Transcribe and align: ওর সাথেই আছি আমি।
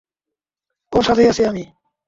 ওর 0.93 1.03
সাথেই 1.03 1.29
আছি 1.29 1.41
আমি। 1.45 1.63